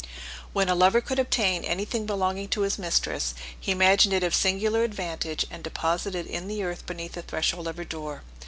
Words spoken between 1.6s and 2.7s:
any thing belonging to